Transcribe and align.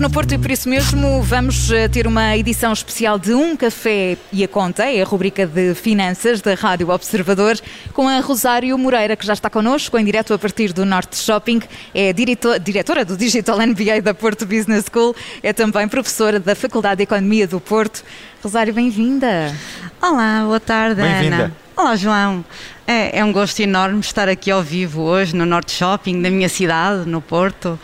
Estamos 0.00 0.12
no 0.12 0.14
Porto 0.14 0.32
e 0.32 0.38
por 0.38 0.50
isso 0.50 0.66
mesmo 0.66 1.20
vamos 1.20 1.70
eh, 1.70 1.86
ter 1.86 2.06
uma 2.06 2.34
edição 2.34 2.72
especial 2.72 3.18
de 3.18 3.34
Um 3.34 3.54
Café 3.54 4.16
e 4.32 4.42
a 4.42 4.48
Conta, 4.48 4.84
é 4.84 5.02
a 5.02 5.04
rubrica 5.04 5.46
de 5.46 5.74
finanças 5.74 6.40
da 6.40 6.54
Rádio 6.54 6.88
Observador, 6.88 7.60
com 7.92 8.08
a 8.08 8.18
Rosário 8.20 8.78
Moreira, 8.78 9.14
que 9.14 9.26
já 9.26 9.34
está 9.34 9.50
connosco 9.50 9.98
em 9.98 10.04
direto 10.04 10.32
a 10.32 10.38
partir 10.38 10.72
do 10.72 10.86
Norte 10.86 11.18
Shopping, 11.18 11.60
é 11.94 12.14
diretor, 12.14 12.58
diretora 12.58 13.04
do 13.04 13.14
Digital 13.14 13.58
MBA 13.58 14.00
da 14.00 14.14
Porto 14.14 14.46
Business 14.46 14.86
School, 14.90 15.14
é 15.42 15.52
também 15.52 15.86
professora 15.86 16.40
da 16.40 16.54
Faculdade 16.54 16.96
de 16.96 17.02
Economia 17.02 17.46
do 17.46 17.60
Porto. 17.60 18.02
Rosário, 18.42 18.72
bem-vinda. 18.72 19.54
Olá, 20.00 20.44
boa 20.46 20.60
tarde, 20.60 21.02
Ana. 21.02 21.52
Olá, 21.76 21.94
João. 21.94 22.42
É, 22.86 23.18
é, 23.18 23.24
um 23.24 23.32
gosto 23.32 23.60
enorme 23.60 24.00
estar 24.00 24.30
aqui 24.30 24.50
ao 24.50 24.62
vivo 24.62 25.02
hoje 25.02 25.36
no 25.36 25.44
Norte 25.44 25.72
Shopping, 25.72 26.22
da 26.22 26.30
minha 26.30 26.48
cidade, 26.48 27.06
no 27.06 27.20
Porto. 27.20 27.78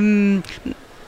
Um, 0.00 0.40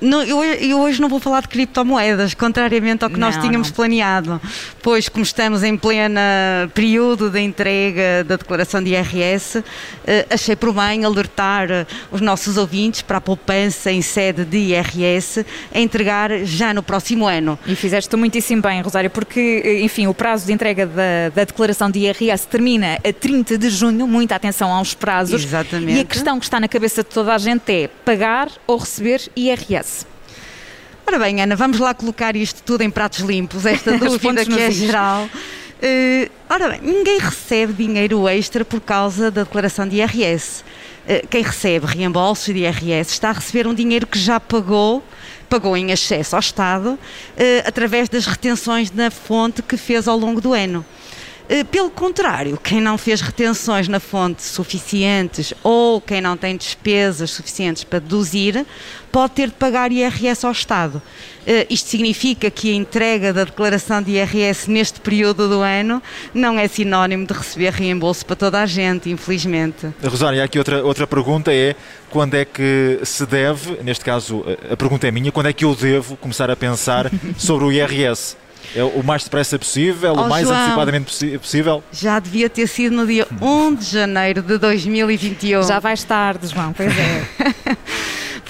não, 0.01 0.23
eu, 0.23 0.43
eu, 0.43 0.81
hoje 0.81 1.01
não 1.01 1.09
vou 1.09 1.21
falar 1.21 1.43
de 1.43 1.49
criptomoedas, 1.49 2.35
contrariamente 2.35 3.05
ao 3.05 3.11
que 3.11 3.19
não, 3.19 3.29
nós 3.31 3.37
tínhamos 3.37 3.69
não. 3.69 3.75
planeado, 3.75 4.41
pois 4.83 5.09
como 5.09 5.23
estamos 5.23 5.63
em 5.63 5.77
plena 5.77 6.21
período 6.75 7.31
da 7.31 7.41
entrega 7.41 8.25
da 8.25 8.37
declaração 8.37 8.83
de 8.83 8.91
IRS, 8.91 9.63
eh, 10.07 10.27
achei 10.31 10.57
por 10.57 10.73
bem 10.73 11.05
alertar 11.05 11.69
os 12.11 12.21
nossos 12.21 12.57
ouvintes 12.57 13.03
para 13.03 13.19
a 13.19 13.21
poupança 13.21 13.91
em 13.91 14.01
sede 14.01 14.45
de 14.45 14.57
IRS 14.57 15.45
a 15.75 15.79
entregar 15.79 16.31
já 16.45 16.73
no 16.73 16.83
próximo 16.83 17.27
ano. 17.27 17.59
E 17.67 17.75
fizeste 17.75 18.15
muitíssimo 18.17 18.63
bem, 18.63 18.81
Rosário, 18.81 19.11
porque, 19.11 19.63
eh, 19.65 19.81
enfim, 19.83 20.07
o 20.07 20.15
prazo 20.15 20.47
de 20.47 20.53
entrega 20.53 20.87
da, 20.87 21.29
da 21.35 21.45
declaração 21.45 21.91
de 21.91 22.01
IRS 22.01 22.47
termina 22.49 22.99
a 23.05 23.13
30 23.13 23.59
de 23.59 23.69
junho, 23.69 24.07
muita 24.07 24.35
atenção 24.35 24.73
aos 24.73 24.95
prazos. 24.95 25.45
Exatamente. 25.45 25.99
E 25.99 26.01
a 26.01 26.05
questão 26.05 26.39
que 26.39 26.45
está 26.45 26.59
na 26.59 26.69
cabeça 26.69 27.03
de 27.03 27.11
toda 27.11 27.35
a 27.35 27.39
gente 27.39 27.71
é 27.71 27.89
pagar 27.89 28.49
ou 28.67 28.79
receber 28.79 29.21
IRS. 29.37 29.90
Ora 31.11 31.19
bem, 31.19 31.43
Ana, 31.43 31.57
vamos 31.57 31.81
lá 31.81 31.93
colocar 31.93 32.37
isto 32.37 32.63
tudo 32.63 32.83
em 32.83 32.89
pratos 32.89 33.19
limpos, 33.19 33.67
esta 33.67 33.91
dúvida 33.99 34.45
que 34.45 34.61
é 34.61 34.71
geral. 34.71 35.25
Uh, 35.25 36.31
ora 36.49 36.69
bem, 36.69 36.81
ninguém 36.83 37.19
recebe 37.19 37.73
dinheiro 37.73 38.29
extra 38.29 38.65
por 38.65 38.81
causa 38.81 39.29
da 39.29 39.43
declaração 39.43 39.89
de 39.89 39.97
IRS. 39.97 40.63
Uh, 40.63 41.27
quem 41.27 41.43
recebe 41.43 41.85
reembolsos 41.85 42.55
de 42.55 42.61
IRS 42.61 43.11
está 43.11 43.31
a 43.31 43.33
receber 43.33 43.67
um 43.67 43.75
dinheiro 43.75 44.07
que 44.07 44.21
já 44.21 44.39
pagou 44.39 45.03
pagou 45.49 45.77
em 45.77 45.91
excesso 45.91 46.37
ao 46.37 46.41
Estado 46.41 46.91
uh, 46.91 46.99
através 47.67 48.09
das 48.09 48.25
retenções 48.25 48.93
na 48.93 49.11
fonte 49.11 49.63
que 49.63 49.77
fez 49.77 50.07
ao 50.07 50.17
longo 50.17 50.41
do 50.41 50.55
ano. 50.55 50.87
Eh, 51.53 51.65
pelo 51.65 51.91
contrário, 51.91 52.57
quem 52.57 52.81
não 52.81 52.97
fez 52.97 53.21
retenções 53.21 53.89
na 53.89 53.99
fonte 53.99 54.41
suficientes 54.41 55.53
ou 55.65 56.01
quem 56.01 56.21
não 56.21 56.37
tem 56.37 56.57
despesas 56.57 57.33
suficientes 57.33 57.83
para 57.83 57.99
deduzir, 57.99 58.65
pode 59.11 59.33
ter 59.33 59.49
de 59.49 59.55
pagar 59.55 59.91
IRS 59.91 60.47
ao 60.47 60.53
Estado. 60.53 61.03
Uh, 61.41 61.67
isto 61.69 61.89
significa 61.89 62.49
que 62.53 62.71
a 62.71 62.75
entrega 62.75 63.33
da 63.33 63.43
declaração 63.43 64.01
de 64.01 64.13
IRS 64.13 64.71
neste 64.71 65.01
período 65.01 65.49
do 65.49 65.61
ano 65.61 66.01
não 66.33 66.57
é 66.57 66.69
sinónimo 66.69 67.27
de 67.27 67.33
receber 67.33 67.73
reembolso 67.73 68.25
para 68.25 68.37
toda 68.37 68.61
a 68.61 68.67
gente, 68.67 69.11
infelizmente. 69.11 69.89
Rosário, 70.05 70.41
aqui 70.45 70.57
outra, 70.57 70.85
outra 70.85 71.07
pergunta 71.07 71.53
é 71.53 71.75
quando 72.11 72.35
é 72.35 72.45
que 72.45 73.01
se 73.03 73.27
deve, 73.27 73.83
neste 73.83 74.05
caso 74.05 74.45
a 74.71 74.77
pergunta 74.77 75.09
é 75.09 75.11
minha, 75.11 75.33
quando 75.33 75.47
é 75.47 75.53
que 75.53 75.65
eu 75.65 75.75
devo 75.75 76.17
começar 76.17 76.49
a 76.49 76.55
pensar 76.55 77.11
sobre 77.37 77.65
o 77.65 77.73
IRS? 77.73 78.37
É 78.75 78.85
o 78.85 79.03
mais 79.03 79.25
depressa 79.25 79.59
possível, 79.59 80.15
oh, 80.17 80.23
o 80.23 80.29
mais 80.29 80.47
João, 80.47 80.57
antecipadamente 80.57 81.39
possível? 81.39 81.83
Já 81.93 82.19
devia 82.19 82.49
ter 82.49 82.67
sido 82.67 82.95
no 82.95 83.07
dia 83.07 83.27
1 83.41 83.75
de 83.75 83.85
janeiro 83.85 84.43
de 84.43 84.59
2021. 84.59 85.63
Já 85.63 85.79
vais 85.79 86.05
tarde, 86.05 86.47
João, 86.49 86.73
pois 86.73 86.93
é. 86.97 87.27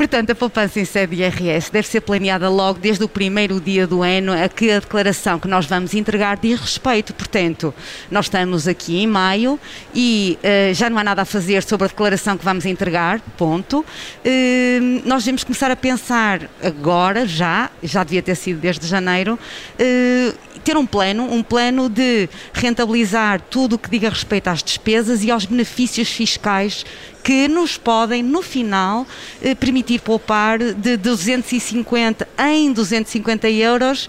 Portanto, 0.00 0.30
a 0.30 0.34
poupança 0.34 0.80
em 0.80 0.84
sede 0.86 1.16
IRS 1.16 1.70
deve 1.70 1.86
ser 1.86 2.00
planeada 2.00 2.48
logo 2.48 2.78
desde 2.78 3.04
o 3.04 3.08
primeiro 3.08 3.60
dia 3.60 3.86
do 3.86 4.02
ano 4.02 4.32
a 4.32 4.48
que 4.48 4.70
a 4.70 4.80
declaração 4.80 5.38
que 5.38 5.46
nós 5.46 5.66
vamos 5.66 5.92
entregar 5.92 6.38
diz 6.38 6.58
respeito. 6.58 7.12
Portanto, 7.12 7.74
nós 8.10 8.24
estamos 8.24 8.66
aqui 8.66 8.96
em 8.96 9.06
maio 9.06 9.60
e 9.94 10.38
uh, 10.42 10.72
já 10.72 10.88
não 10.88 10.96
há 10.96 11.04
nada 11.04 11.20
a 11.20 11.24
fazer 11.26 11.62
sobre 11.62 11.84
a 11.84 11.88
declaração 11.88 12.38
que 12.38 12.44
vamos 12.46 12.64
entregar, 12.64 13.20
ponto. 13.36 13.80
Uh, 14.24 15.02
nós 15.04 15.22
devemos 15.22 15.44
começar 15.44 15.70
a 15.70 15.76
pensar 15.76 16.48
agora, 16.62 17.26
já, 17.26 17.68
já 17.82 18.02
devia 18.02 18.22
ter 18.22 18.36
sido 18.36 18.58
desde 18.58 18.86
janeiro, 18.86 19.38
uh, 19.38 20.34
ter 20.64 20.78
um 20.78 20.86
plano, 20.86 21.30
um 21.30 21.42
plano 21.42 21.90
de 21.90 22.26
rentabilizar 22.54 23.38
tudo 23.50 23.74
o 23.74 23.78
que 23.78 23.90
diga 23.90 24.08
respeito 24.08 24.48
às 24.48 24.62
despesas 24.62 25.22
e 25.22 25.30
aos 25.30 25.44
benefícios 25.44 26.08
fiscais 26.08 26.86
que 27.22 27.48
nos 27.48 27.76
podem, 27.76 28.22
no 28.22 28.42
final, 28.42 29.06
eh, 29.42 29.54
permitir 29.54 30.00
poupar 30.00 30.58
de 30.58 30.96
250 30.96 32.28
em 32.38 32.72
250 32.72 33.48
euros, 33.50 34.08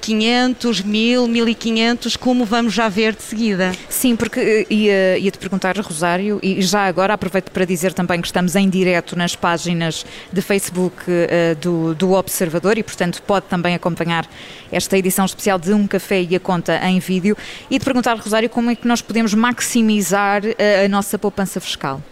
500, 0.00 0.80
1000, 0.80 1.28
1500, 1.28 2.16
como 2.16 2.44
vamos 2.44 2.72
já 2.72 2.88
ver 2.88 3.14
de 3.14 3.22
seguida. 3.22 3.72
Sim, 3.88 4.16
porque 4.16 4.40
eh, 4.40 4.66
ia, 4.72 5.18
ia 5.18 5.30
te 5.30 5.38
perguntar, 5.38 5.76
Rosário, 5.78 6.38
e 6.42 6.62
já 6.62 6.86
agora 6.86 7.14
aproveito 7.14 7.50
para 7.50 7.64
dizer 7.64 7.92
também 7.92 8.20
que 8.20 8.26
estamos 8.26 8.56
em 8.56 8.68
direto 8.68 9.16
nas 9.16 9.34
páginas 9.36 10.06
de 10.32 10.40
Facebook 10.40 10.96
uh, 11.10 11.54
do, 11.60 11.94
do 11.94 12.12
Observador 12.12 12.78
e, 12.78 12.82
portanto, 12.82 13.22
pode 13.22 13.46
também 13.46 13.74
acompanhar 13.74 14.28
esta 14.70 14.96
edição 14.96 15.24
especial 15.24 15.58
de 15.58 15.72
Um 15.72 15.86
Café 15.86 16.22
e 16.22 16.36
a 16.36 16.40
Conta 16.40 16.80
em 16.86 16.98
vídeo. 16.98 17.36
E 17.70 17.78
te 17.78 17.84
perguntar, 17.84 18.16
Rosário, 18.16 18.48
como 18.48 18.70
é 18.70 18.74
que 18.74 18.86
nós 18.86 19.02
podemos 19.02 19.34
maximizar 19.34 20.42
a, 20.44 20.84
a 20.84 20.88
nossa 20.88 21.18
poupança 21.18 21.60
fiscal? 21.60 22.02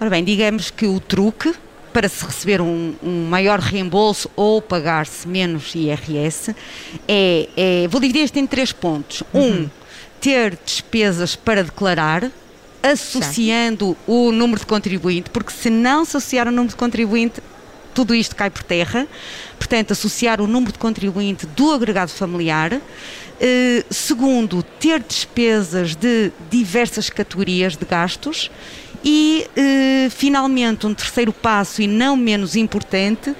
Ora 0.00 0.10
bem, 0.10 0.22
digamos 0.22 0.70
que 0.70 0.86
o 0.86 1.00
truque 1.00 1.52
para 1.92 2.08
se 2.08 2.24
receber 2.24 2.60
um, 2.60 2.94
um 3.02 3.26
maior 3.28 3.58
reembolso 3.58 4.30
ou 4.36 4.62
pagar-se 4.62 5.26
menos 5.26 5.74
IRS 5.74 6.54
é, 7.08 7.48
é, 7.56 7.88
Vou 7.88 8.00
dividir 8.00 8.22
isto 8.22 8.38
em 8.38 8.46
três 8.46 8.72
pontos. 8.72 9.24
Uhum. 9.34 9.62
Um, 9.64 9.70
ter 10.20 10.56
despesas 10.64 11.34
para 11.34 11.64
declarar, 11.64 12.30
associando 12.82 13.86
certo. 13.86 13.98
o 14.06 14.30
número 14.30 14.60
de 14.60 14.66
contribuinte, 14.66 15.30
porque 15.30 15.52
se 15.52 15.70
não 15.70 16.02
associar 16.02 16.46
o 16.46 16.52
número 16.52 16.70
de 16.70 16.76
contribuinte, 16.76 17.40
tudo 17.92 18.14
isto 18.14 18.36
cai 18.36 18.50
por 18.50 18.62
terra. 18.62 19.06
Portanto, 19.58 19.92
associar 19.92 20.40
o 20.40 20.46
número 20.46 20.72
de 20.72 20.78
contribuinte 20.78 21.46
do 21.46 21.72
agregado 21.72 22.12
familiar. 22.12 22.74
Uh, 22.74 23.84
segundo, 23.90 24.62
ter 24.62 25.00
despesas 25.02 25.96
de 25.96 26.30
diversas 26.50 27.10
categorias 27.10 27.76
de 27.76 27.84
gastos 27.84 28.50
e, 29.04 29.46
eh, 29.56 30.08
finalmente, 30.10 30.86
um 30.86 30.94
terceiro 30.94 31.32
passo, 31.32 31.80
e 31.82 31.86
não 31.86 32.16
menos 32.16 32.56
importante, 32.56 33.34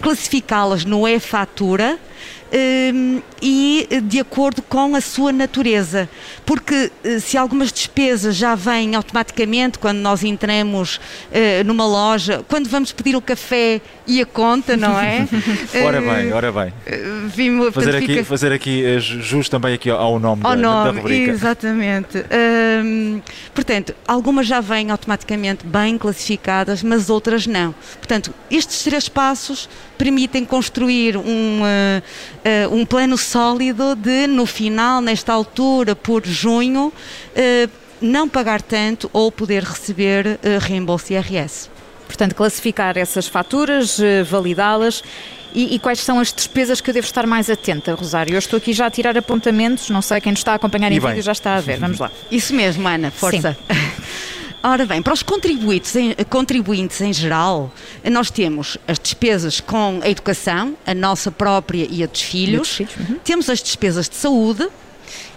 classificá-las 0.00 0.84
no 0.84 1.06
e-fatura 1.06 1.98
e 3.42 3.88
de 4.02 4.20
acordo 4.20 4.62
com 4.62 4.94
a 4.94 5.00
sua 5.00 5.32
natureza. 5.32 6.08
Porque 6.46 6.90
eh, 7.02 7.18
se 7.18 7.36
algumas 7.36 7.72
despesas 7.72 8.36
já 8.36 8.54
vêm 8.54 8.94
automaticamente 8.94 9.78
quando 9.78 9.98
nós 9.98 10.22
entramos 10.22 10.96
uh, 10.96 11.64
numa 11.64 11.86
loja, 11.86 12.44
quando 12.48 12.68
vamos 12.68 12.92
pedir 12.92 13.16
o 13.16 13.20
café 13.20 13.80
e 14.06 14.20
a 14.20 14.26
conta, 14.26 14.76
não 14.76 14.98
é? 15.00 15.26
ora 15.84 16.00
bem, 16.00 16.32
ora 16.32 16.52
bem. 16.52 16.72
Vimos, 17.28 17.74
fazer, 17.74 17.96
aqui, 17.96 18.06
fica... 18.06 18.24
fazer 18.24 18.52
aqui 18.52 18.98
jus 19.00 19.48
também 19.48 19.74
aqui 19.74 19.90
ao 19.90 20.18
nome, 20.18 20.42
ao 20.44 20.54
da, 20.54 20.56
nome 20.56 20.92
da 20.92 21.00
rubrica. 21.00 21.30
Exatamente. 21.32 22.24
Um, 22.84 23.20
portanto, 23.54 23.94
algumas 24.06 24.46
já 24.46 24.60
vêm 24.60 24.90
automaticamente 24.90 25.66
bem 25.66 25.98
classificadas, 25.98 26.82
mas 26.82 27.10
outras 27.10 27.46
não. 27.46 27.74
Portanto, 27.96 28.32
estes 28.50 28.84
três 28.84 29.08
passos 29.08 29.68
permitem 29.96 30.44
construir 30.44 31.16
um, 31.16 31.62
uh, 32.44 32.68
uh, 32.68 32.74
um 32.74 32.84
plano 32.84 33.16
sólido 33.16 33.94
de, 33.94 34.26
no 34.26 34.46
final, 34.46 35.00
nesta 35.00 35.32
altura, 35.32 35.94
por 35.94 36.24
junho, 36.24 36.88
uh, 36.92 37.70
não 38.00 38.28
pagar 38.28 38.60
tanto 38.60 39.08
ou 39.12 39.32
poder 39.32 39.62
receber 39.62 40.38
reembolso 40.60 41.12
IRS. 41.12 41.70
Portanto, 42.06 42.34
classificar 42.34 42.98
essas 42.98 43.26
faturas, 43.26 43.98
validá-las 44.26 45.02
e, 45.54 45.76
e, 45.76 45.78
quais 45.78 46.00
são 46.00 46.18
as 46.18 46.32
despesas 46.32 46.80
que 46.80 46.90
eu 46.90 46.94
devo 46.94 47.06
estar 47.06 47.26
mais 47.26 47.48
atenta, 47.48 47.94
Rosário? 47.94 48.34
Eu 48.34 48.38
estou 48.38 48.56
aqui 48.56 48.72
já 48.72 48.86
a 48.86 48.90
tirar 48.90 49.16
apontamentos, 49.16 49.88
não 49.88 50.02
sei 50.02 50.20
quem 50.20 50.32
nos 50.32 50.40
está 50.40 50.52
a 50.52 50.56
acompanhar 50.56 50.90
em 50.90 50.98
vídeo 50.98 51.22
já 51.22 51.32
está 51.32 51.54
a 51.54 51.60
ver. 51.60 51.78
Vamos 51.78 51.98
lá. 51.98 52.10
Isso 52.30 52.52
mesmo, 52.52 52.86
Ana, 52.86 53.10
força. 53.10 53.56
Ora 54.66 54.86
bem, 54.86 55.02
para 55.02 55.12
os 55.12 55.22
contribuintes 55.22 55.94
em, 55.94 56.14
contribuintes 56.30 56.98
em 57.02 57.12
geral, 57.12 57.70
nós 58.10 58.30
temos 58.30 58.78
as 58.88 58.98
despesas 58.98 59.60
com 59.60 60.00
a 60.02 60.08
educação, 60.08 60.74
a 60.86 60.94
nossa 60.94 61.30
própria 61.30 61.86
e 61.90 62.02
a 62.02 62.06
dos 62.06 62.22
filhos, 62.22 62.76
filhos 62.76 62.96
uhum. 62.96 63.18
temos 63.22 63.50
as 63.50 63.62
despesas 63.62 64.08
de 64.08 64.16
saúde, 64.16 64.66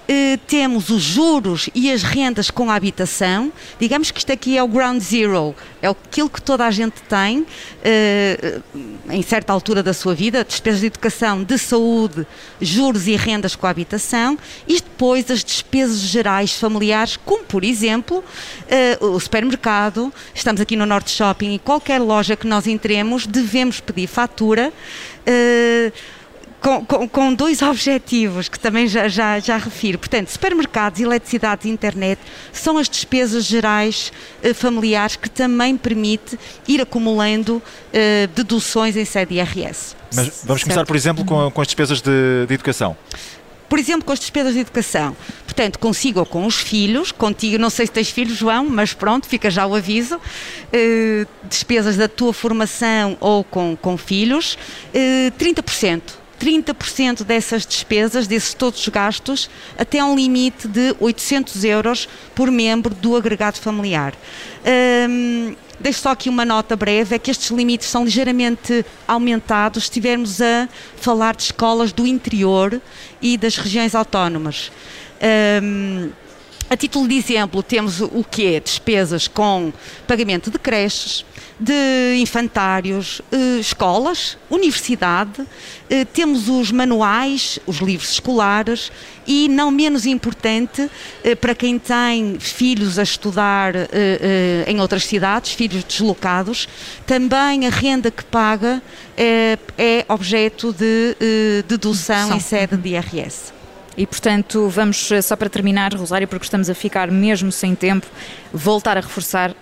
Uh, 0.10 0.38
temos 0.48 0.90
os 0.90 1.02
juros 1.02 1.70
e 1.76 1.92
as 1.92 2.02
rendas 2.02 2.50
com 2.50 2.72
a 2.72 2.76
habitação. 2.76 3.52
Digamos 3.78 4.10
que 4.10 4.20
isto 4.20 4.32
aqui 4.32 4.58
é 4.58 4.64
o 4.64 4.68
ground 4.68 5.02
zero, 5.02 5.54
é 5.82 5.90
aquilo 5.90 6.30
que 6.30 6.42
toda 6.42 6.66
a 6.66 6.72
gente 6.72 7.02
tem 7.02 7.40
uh, 7.40 8.64
em 9.10 9.22
certa 9.22 9.52
altura 9.52 9.84
da 9.84 9.94
sua 9.94 10.16
vida: 10.16 10.46
despesas 10.46 10.80
de 10.80 10.88
educação, 10.88 11.44
de 11.44 11.58
saúde, 11.58 12.26
juros 12.62 13.06
e 13.06 13.18
rendas 13.18 13.54
com 13.54 13.68
a 13.68 13.70
habitação. 13.70 14.40
E 14.66 14.76
depois 14.76 15.30
as 15.30 15.44
despesas 15.44 16.00
gerais 16.00 16.54
familiares, 16.54 17.18
como 17.18 17.44
por 17.44 17.66
exemplo 17.66 18.24
uh, 19.02 19.06
o 19.08 19.20
supermercado. 19.20 20.14
Estamos 20.34 20.62
aqui 20.62 20.78
no 20.78 20.86
Norte 20.86 21.12
Shopping 21.12 21.56
e 21.56 21.60
qualquer 21.60 22.00
loja 22.00 22.38
que 22.38 22.48
nós 22.48 22.66
entremos 22.66 23.28
devemos 23.28 23.82
pedir 23.82 24.08
fatura. 24.08 24.72
Com, 26.62 26.84
com, 26.84 27.08
com, 27.08 27.34
dois 27.34 27.62
objetivos 27.62 28.50
que 28.50 28.60
também 28.60 28.88
já, 28.88 29.08
já, 29.08 29.40
já 29.40 29.58
refiro. 29.58 30.00
Portanto, 30.00 30.30
supermercados, 30.30 31.00
eletricidade 31.00 31.68
e 31.68 31.72
internet 31.72 32.20
são 32.52 32.78
as 32.78 32.90
despesas 32.90 33.46
gerais 33.46 34.12
eh, 34.42 34.54
familiares 34.54 35.16
que 35.16 35.30
também 35.30 35.78
permite 35.78 36.38
ir 36.68 36.82
acumulando 36.82 37.62
eh, 37.94 38.28
deduções 38.36 38.98
em 38.98 39.06
sede 39.06 39.36
IRS. 39.36 39.96
Mas 40.16 40.42
vamos 40.44 40.64
começar, 40.64 40.86
por 40.86 40.96
exemplo, 40.96 41.24
com, 41.24 41.52
com 41.52 41.62
as 41.62 41.68
despesas 41.68 42.02
de, 42.02 42.46
de 42.48 42.54
educação 42.54 42.98
por 43.68 43.80
exemplo, 43.80 44.06
com 44.06 44.14
as 44.14 44.20
despesas 44.20 44.54
de 44.54 44.60
educação. 44.60 45.16
Portanto, 45.46 45.80
consigo 45.80 46.20
ou 46.20 46.26
com 46.26 46.46
os 46.46 46.56
filhos, 46.56 47.12
contigo, 47.12 47.58
não 47.58 47.70
sei 47.70 47.86
se 47.86 47.92
tens 47.92 48.10
filhos, 48.10 48.38
João, 48.38 48.68
mas 48.70 48.94
pronto, 48.94 49.28
fica 49.28 49.50
já 49.50 49.66
o 49.66 49.76
aviso. 49.76 50.16
Uh, 50.16 51.28
despesas 51.50 51.98
da 51.98 52.08
tua 52.08 52.34
formação 52.34 53.18
ou 53.20 53.44
com, 53.44 53.76
com 53.76 53.98
filhos, 53.98 54.58
uh, 54.94 55.32
30%. 55.38 56.02
30% 56.40 57.24
dessas 57.24 57.66
despesas, 57.66 58.28
desses 58.28 58.54
todos 58.54 58.80
os 58.80 58.88
gastos, 58.90 59.50
até 59.78 60.04
um 60.04 60.16
limite 60.16 60.68
de 60.68 60.96
800 61.00 61.64
euros 61.64 62.08
por 62.36 62.52
membro 62.52 62.94
do 62.94 63.16
agregado 63.16 63.58
familiar. 63.58 64.14
Um, 65.10 65.56
Deixo 65.80 66.00
só 66.00 66.10
aqui 66.10 66.28
uma 66.28 66.44
nota 66.44 66.76
breve, 66.76 67.16
é 67.16 67.20
que 67.20 67.30
estes 67.30 67.52
limites 67.52 67.88
são 67.88 68.04
ligeiramente 68.04 68.84
aumentados 69.08 69.84
se 69.84 69.90
estivermos 69.90 70.42
a 70.42 70.68
falar 70.96 71.36
de 71.36 71.44
escolas 71.44 71.92
do 71.92 72.08
interior 72.08 72.82
e 73.22 73.38
das 73.38 73.58
regiões 73.58 73.94
autónomas. 73.94 74.72
Um, 75.62 76.10
a 76.70 76.76
título 76.76 77.08
de 77.08 77.16
exemplo, 77.16 77.64
temos 77.64 78.02
o 78.02 78.24
que 78.30 78.60
Despesas 78.60 79.28
com 79.28 79.72
pagamento 80.06 80.52
de 80.52 80.60
creches, 80.60 81.26
de 81.60 82.18
infantários, 82.20 83.22
eh, 83.32 83.60
escolas, 83.60 84.38
universidade, 84.50 85.44
eh, 85.90 86.06
temos 86.06 86.50
os 86.50 86.72
manuais, 86.72 87.58
os 87.66 87.78
livros 87.78 88.12
escolares 88.12 88.92
e, 89.26 89.48
não 89.48 89.72
menos 89.72 90.06
importante, 90.06 90.90
eh, 91.24 91.36
para 91.36 91.56
quem 91.56 91.80
tem 91.80 92.38
filhos 92.40 93.00
a 93.00 93.04
estudar 93.04 93.74
em 94.68 94.80
outras 94.80 95.06
cidades, 95.06 95.52
filhos 95.52 95.84
deslocados, 95.84 96.68
também 97.06 97.66
a 97.66 97.70
renda 97.70 98.12
que 98.12 98.24
paga 98.24 98.82
é 99.78 100.06
objeto 100.08 100.74
de 100.74 101.64
dedução 101.68 102.36
em 102.36 102.40
sede 102.40 102.78
de 102.78 102.90
IRS. 102.90 103.57
E, 103.98 104.06
portanto, 104.06 104.70
vamos, 104.70 105.10
só 105.24 105.36
para 105.36 105.50
terminar, 105.50 105.94
Rosário, 105.94 106.28
porque 106.28 106.46
estamos 106.46 106.70
a 106.70 106.76
ficar 106.76 107.10
mesmo 107.10 107.52
sem 107.52 107.74
tempo, 107.74 108.06
voltar 108.54 108.96
a 108.96 109.02
reforçar 109.02 109.56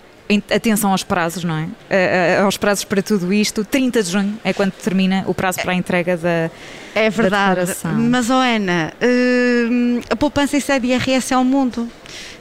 atenção 0.53 0.91
aos 0.91 1.03
prazos, 1.03 1.43
não 1.43 1.55
é? 1.55 2.41
Uh, 2.41 2.45
aos 2.45 2.57
prazos 2.57 2.83
para 2.83 3.01
tudo 3.01 3.31
isto. 3.31 3.63
30 3.63 4.03
de 4.03 4.11
junho 4.11 4.39
é 4.43 4.53
quando 4.53 4.71
termina 4.73 5.23
o 5.27 5.33
prazo 5.33 5.61
para 5.61 5.71
a 5.71 5.75
entrega 5.75 6.17
da. 6.17 6.49
É 6.95 7.09
verdade. 7.09 7.75
Mas, 7.83 8.29
oh 8.29 8.33
Ana, 8.33 8.93
uh, 9.01 10.03
a 10.09 10.15
poupança 10.15 10.59
sede 10.59 10.87
IRS 10.87 11.33
é 11.33 11.37
o 11.37 11.43
mundo. 11.43 11.89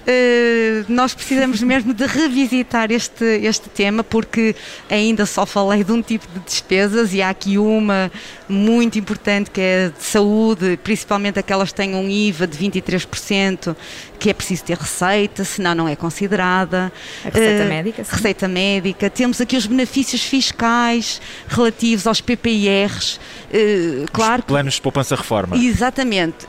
Uh, 0.05 0.85
nós 0.87 1.15
precisamos 1.15 1.61
mesmo 1.65 1.95
de 1.95 2.05
revisitar 2.05 2.93
este, 2.93 3.25
este 3.25 3.71
tema 3.71 4.05
porque 4.05 4.55
ainda 4.91 5.25
só 5.25 5.47
falei 5.47 5.83
de 5.83 5.93
um 5.93 6.03
tipo 6.03 6.27
de 6.29 6.41
despesas 6.41 7.15
e 7.15 7.23
há 7.23 7.31
aqui 7.31 7.57
uma 7.57 8.13
muito 8.49 8.99
importante 8.99 9.51
que 9.51 9.61
é 9.61 9.89
de 9.89 10.05
saúde, 10.05 10.79
principalmente 10.83 11.39
aquelas 11.39 11.71
que 11.71 11.77
têm 11.77 11.95
um 11.95 12.09
IVA 12.09 12.47
de 12.47 12.59
23%, 12.59 13.75
que 14.19 14.31
é 14.31 14.35
preciso 14.35 14.65
ter 14.65 14.77
receita, 14.77 15.45
senão 15.45 15.75
não 15.75 15.89
é 15.89 15.97
considerada. 15.97 16.93
A 17.25 17.29
receita 17.29 17.65
uh, 17.65 17.69
médica. 17.69 18.05
Sim. 18.05 18.11
Receita 18.13 18.49
médica. 18.49 19.11
Temos 19.11 19.41
aqui 19.41 19.57
os 19.57 19.67
benefícios 19.67 20.23
fiscais 20.23 21.21
relativos 21.49 22.07
aos 22.07 22.21
PPIRs. 22.21 23.19
Uh, 23.51 24.07
claro. 24.13 24.41
Os 24.41 24.47
planos 24.47 24.75
de 24.75 24.83
poupança 24.83 25.17
reforma. 25.17 25.57
Exatamente. 25.57 26.47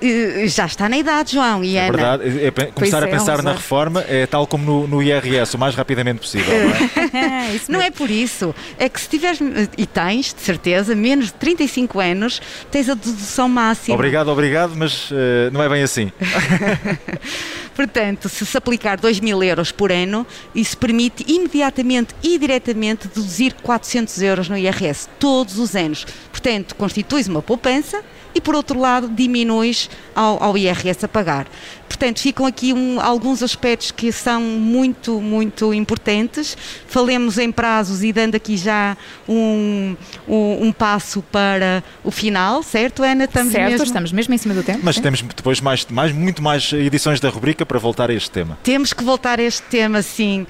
já 0.47 0.65
está 0.65 0.89
na 0.89 0.97
idade, 0.97 1.33
João 1.33 1.63
e 1.63 1.75
é 1.77 1.87
Ana. 1.87 1.91
Verdade. 1.91 2.45
É, 2.45 2.51
começar 2.71 3.03
a 3.05 3.07
pensar 3.07 3.41
na 3.41 3.53
reforma 3.53 4.03
é 4.07 4.25
tal 4.25 4.45
como 4.47 4.65
no, 4.65 4.87
no 4.87 5.03
IRS, 5.03 5.55
o 5.55 5.59
mais 5.59 5.75
rapidamente 5.75 6.19
possível. 6.19 6.53
Não 6.53 7.19
é? 7.21 7.59
não 7.69 7.81
é 7.81 7.91
por 7.91 8.09
isso. 8.09 8.53
É 8.77 8.89
que 8.89 8.99
se 8.99 9.09
tiveres, 9.09 9.39
e 9.77 9.85
tens, 9.85 10.33
de 10.33 10.41
certeza, 10.41 10.95
menos 10.95 11.27
de 11.27 11.33
35 11.33 11.99
anos, 11.99 12.41
tens 12.71 12.89
a 12.89 12.93
dedução 12.93 13.47
máxima. 13.47 13.95
Obrigado, 13.95 14.29
obrigado, 14.29 14.73
mas 14.75 15.11
uh, 15.11 15.15
não 15.51 15.61
é 15.61 15.69
bem 15.69 15.83
assim. 15.83 16.11
Portanto, 17.75 18.29
se 18.29 18.45
se 18.45 18.57
aplicar 18.57 18.97
2 18.97 19.19
mil 19.19 19.43
euros 19.43 19.71
por 19.71 19.91
ano, 19.91 20.25
isso 20.55 20.77
permite 20.77 21.25
imediatamente 21.27 22.15
e 22.23 22.37
diretamente 22.37 23.07
deduzir 23.07 23.53
400 23.61 24.21
euros 24.21 24.49
no 24.49 24.57
IRS 24.57 25.09
todos 25.19 25.59
os 25.59 25.75
anos. 25.75 26.05
Portanto, 26.31 26.75
constitui 26.75 27.23
uma 27.23 27.41
poupança 27.41 28.01
e, 28.33 28.41
por 28.41 28.53
outro 28.53 28.77
lado, 28.77 29.07
diminuis 29.07 29.89
ao, 30.13 30.41
ao 30.43 30.57
IRS 30.57 31.05
a 31.05 31.07
pagar. 31.07 31.47
Portanto, 31.87 32.19
ficam 32.19 32.45
aqui 32.45 32.73
um, 32.73 32.99
alguns 32.99 33.41
aspectos 33.41 33.91
que 33.91 34.11
são 34.11 34.41
muito, 34.41 35.21
muito 35.21 35.73
importantes. 35.73 36.57
Falemos 36.87 37.37
em 37.37 37.51
prazos 37.51 38.03
e 38.03 38.11
dando 38.11 38.35
aqui 38.35 38.57
já 38.57 38.97
um, 39.29 39.95
um, 40.27 40.67
um 40.67 40.71
passo 40.73 41.21
para 41.31 41.81
o 42.03 42.11
final, 42.11 42.61
certo, 42.61 43.01
Ana? 43.01 43.23
Estamos 43.23 43.53
certo, 43.53 43.69
mesmo... 43.69 43.85
estamos 43.85 44.11
mesmo 44.11 44.33
em 44.33 44.37
cima 44.37 44.53
do 44.53 44.63
tempo. 44.63 44.79
Mas 44.83 44.99
temos 44.99 45.21
depois 45.21 45.61
mais, 45.61 45.85
mais, 45.85 46.11
muito 46.11 46.43
mais 46.43 46.73
edições 46.73 47.21
da 47.21 47.29
rubrica 47.29 47.64
para 47.65 47.79
voltar 47.79 48.09
a 48.09 48.13
este 48.13 48.31
tema. 48.31 48.57
Temos 48.63 48.93
que 48.93 49.03
voltar 49.03 49.39
a 49.39 49.43
este 49.43 49.63
tema, 49.63 50.01
sim. 50.01 50.45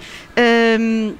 Um, 0.80 1.16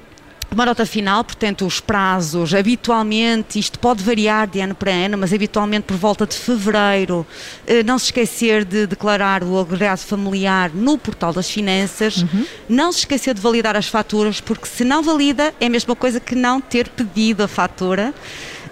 uma 0.50 0.64
nota 0.64 0.86
final, 0.86 1.24
portanto, 1.24 1.66
os 1.66 1.80
prazos, 1.80 2.54
habitualmente, 2.54 3.58
isto 3.58 3.78
pode 3.78 4.02
variar 4.02 4.46
de 4.46 4.60
ano 4.60 4.74
para 4.74 4.90
ano, 4.90 5.18
mas 5.18 5.32
habitualmente 5.32 5.84
por 5.84 5.96
volta 5.96 6.24
de 6.24 6.34
fevereiro, 6.34 7.26
eh, 7.66 7.82
não 7.82 7.98
se 7.98 8.06
esquecer 8.06 8.64
de 8.64 8.86
declarar 8.86 9.42
o 9.42 9.58
agregado 9.58 9.98
familiar 9.98 10.70
no 10.72 10.96
portal 10.96 11.32
das 11.32 11.50
finanças, 11.50 12.22
uhum. 12.22 12.46
não 12.68 12.92
se 12.92 13.00
esquecer 13.00 13.34
de 13.34 13.40
validar 13.40 13.76
as 13.76 13.88
faturas, 13.88 14.40
porque 14.40 14.66
se 14.66 14.84
não 14.84 15.02
valida 15.02 15.52
é 15.60 15.66
a 15.66 15.70
mesma 15.70 15.96
coisa 15.96 16.20
que 16.20 16.34
não 16.34 16.60
ter 16.60 16.88
pedido 16.88 17.42
a 17.42 17.48
fatura. 17.48 18.14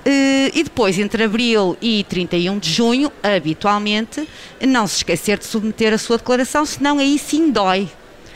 Uh, 0.07 0.51
e 0.53 0.63
depois, 0.63 0.99
entre 0.99 1.25
abril 1.25 1.79
e 1.81 2.05
31 2.05 2.59
de 2.59 2.71
junho, 2.71 3.11
habitualmente, 3.23 4.29
não 4.61 4.87
se 4.87 4.97
esquecer 4.97 5.39
de 5.39 5.47
submeter 5.47 5.95
a 5.95 5.99
sua 5.99 6.19
declaração, 6.19 6.67
senão 6.67 6.99
aí 6.99 7.19
sim 7.19 7.51
dói. 7.51 7.89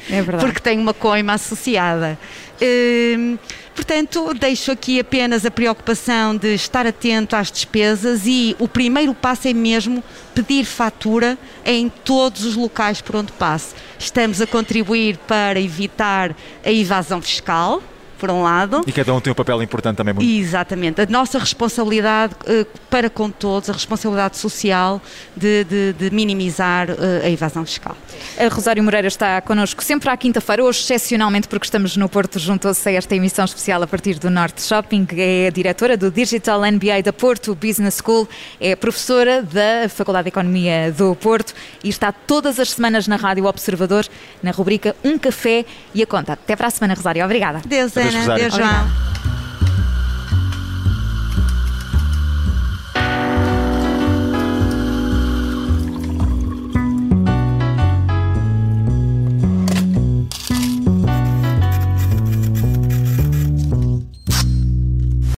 É 0.08 0.22
verdade. 0.22 0.46
Porque 0.46 0.60
tem 0.60 0.78
uma 0.78 0.94
coima 0.94 1.34
associada. 1.34 2.18
Uh, 2.60 3.38
portanto, 3.74 4.32
deixo 4.32 4.72
aqui 4.72 4.98
apenas 4.98 5.44
a 5.44 5.50
preocupação 5.50 6.34
de 6.34 6.54
estar 6.54 6.86
atento 6.86 7.36
às 7.36 7.52
despesas 7.52 8.22
e 8.26 8.56
o 8.58 8.66
primeiro 8.66 9.12
passo 9.12 9.46
é 9.46 9.52
mesmo 9.52 10.02
pedir 10.34 10.64
fatura 10.64 11.36
em 11.66 11.90
todos 11.90 12.46
os 12.46 12.56
locais 12.56 13.02
por 13.02 13.16
onde 13.16 13.30
passe. 13.32 13.74
Estamos 13.98 14.40
a 14.40 14.46
contribuir 14.46 15.18
para 15.18 15.60
evitar 15.60 16.34
a 16.64 16.72
evasão 16.72 17.20
fiscal 17.20 17.82
por 18.18 18.30
um 18.30 18.42
lado. 18.42 18.82
E 18.86 18.92
cada 18.92 19.14
um 19.14 19.20
tem 19.20 19.30
um 19.30 19.34
papel 19.34 19.62
importante 19.62 19.96
também. 19.96 20.14
Muito. 20.14 20.28
Exatamente. 20.28 21.00
A 21.00 21.06
nossa 21.06 21.38
responsabilidade 21.38 22.34
uh, 22.34 22.66
para 22.90 23.08
com 23.08 23.30
todos, 23.30 23.70
a 23.70 23.72
responsabilidade 23.72 24.36
social 24.36 25.00
de, 25.36 25.64
de, 25.64 25.92
de 25.92 26.10
minimizar 26.10 26.90
uh, 26.90 27.24
a 27.24 27.30
evasão 27.30 27.64
fiscal. 27.64 27.96
A 28.38 28.48
Rosário 28.48 28.82
Moreira 28.82 29.08
está 29.08 29.40
connosco 29.40 29.82
sempre 29.82 30.10
à 30.10 30.16
quinta-feira, 30.16 30.62
hoje 30.62 30.80
excepcionalmente 30.80 31.48
porque 31.48 31.64
estamos 31.64 31.96
no 31.96 32.08
Porto, 32.08 32.38
juntou-se 32.38 32.88
a 32.88 32.92
esta 32.92 33.14
emissão 33.14 33.44
especial 33.44 33.82
a 33.82 33.86
partir 33.86 34.18
do 34.18 34.30
Norte 34.30 34.62
Shopping, 34.62 35.06
é 35.16 35.48
a 35.48 35.50
diretora 35.50 35.96
do 35.96 36.10
Digital 36.10 36.60
MBA 36.60 37.02
da 37.04 37.12
Porto 37.12 37.54
Business 37.54 38.00
School, 38.04 38.28
é 38.60 38.74
professora 38.74 39.42
da 39.42 39.88
Faculdade 39.88 40.24
de 40.24 40.28
Economia 40.28 40.92
do 40.92 41.14
Porto 41.14 41.54
e 41.82 41.88
está 41.88 42.12
todas 42.12 42.58
as 42.58 42.70
semanas 42.70 43.06
na 43.06 43.16
Rádio 43.16 43.44
Observador, 43.44 44.06
na 44.42 44.50
rubrica 44.50 44.96
Um 45.04 45.18
Café 45.18 45.64
e 45.94 46.02
a 46.02 46.06
Conta. 46.06 46.32
Até 46.32 46.56
para 46.56 46.66
a 46.66 46.70
semana, 46.70 46.94
Rosário. 46.94 47.24
Obrigada. 47.24 47.60
Deus, 47.66 47.92
Ana. 48.14 48.34
Deus, 48.34 48.54
João. 48.54 49.07